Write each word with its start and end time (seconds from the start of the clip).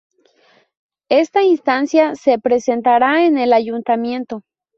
Esta 1.11 1.43
instancia 1.43 2.15
se 2.15 2.39
presentará 2.39 3.23
en 3.27 3.37
el 3.37 3.53
Ayuntamiento. 3.53 4.41